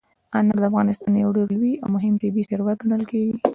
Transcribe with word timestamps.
انار 0.37 0.57
د 0.63 0.65
افغانستان 0.69 1.13
یو 1.23 1.29
ډېر 1.37 1.47
لوی 1.57 1.73
او 1.83 1.87
مهم 1.95 2.13
طبعي 2.21 2.43
ثروت 2.49 2.79
ګڼل 2.89 3.03
کېږي. 3.11 3.35